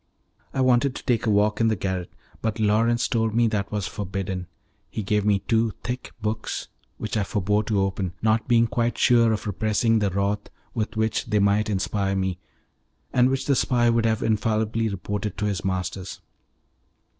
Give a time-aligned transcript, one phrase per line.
[0.51, 2.09] I wanted to take a walk in the garret,
[2.41, 4.47] but Lawrence told me that was forbidden.
[4.89, 9.31] He gave me two thick books which I forbore to open, not being quite sure
[9.31, 12.39] of repressing the wrath with which they might inspire me,
[13.13, 16.19] and which the spy would have infallibly reported to his masters.